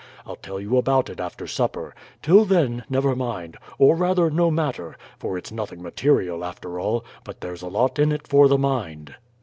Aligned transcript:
I'll 0.25 0.35
tell 0.35 0.59
you 0.59 0.77
about 0.77 1.11
it 1.11 1.19
after 1.19 1.45
supper. 1.45 1.93
Till 2.23 2.43
then, 2.43 2.83
never 2.89 3.15
mind 3.15 3.55
or, 3.77 3.95
rather, 3.95 4.31
no 4.31 4.49
matter; 4.49 4.97
for 5.19 5.37
it's 5.37 5.51
nothing 5.51 5.79
material, 5.83 6.43
after 6.43 6.79
all, 6.79 7.05
but 7.23 7.41
there's 7.41 7.61
a 7.61 7.67
lot 7.67 7.99
in 7.99 8.11
it 8.11 8.27
for 8.27 8.47
the 8.47 8.57
mind." 8.57 9.13